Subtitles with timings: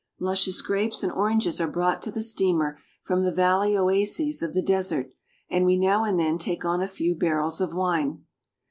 [0.19, 4.61] Luscious grapes and oranges are brought to the steamer from the valley oases of the
[4.63, 5.11] desert,
[5.47, 8.25] and we now and then take on a few barrels of wine.